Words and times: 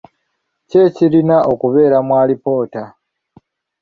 Ki 0.69 0.77
ekirina 0.87 1.37
okubeera 1.51 1.97
mu 2.07 2.13
alipoota? 2.21 2.83